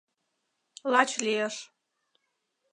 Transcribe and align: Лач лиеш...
Лач 0.91 1.11
лиеш... 1.25 1.55